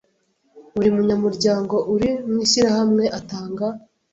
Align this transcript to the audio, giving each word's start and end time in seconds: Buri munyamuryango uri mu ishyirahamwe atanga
Buri 0.73 0.89
munyamuryango 0.95 1.75
uri 1.93 2.09
mu 2.29 2.37
ishyirahamwe 2.45 3.03
atanga 3.19 3.65